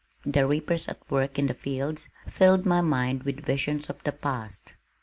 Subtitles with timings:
[0.25, 4.73] The reapers at work in the fields filled my mind with visions of the past.